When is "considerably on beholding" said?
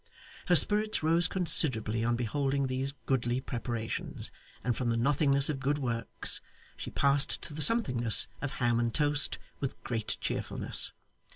1.27-2.65